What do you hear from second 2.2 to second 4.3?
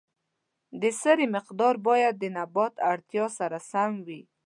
نبات اړتیا سره سم وي.